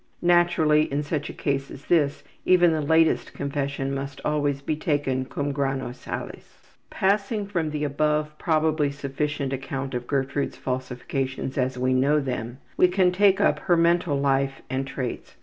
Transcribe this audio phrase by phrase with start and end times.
[0.23, 5.25] Naturally, in such a case as this, even the latest confession must always be taken
[5.25, 6.75] cum grano salis.
[6.89, 12.87] Passing from the above probably sufficient account of Gertrude's falsifications as we knew them, we
[12.87, 15.35] can take up her mental life and traits.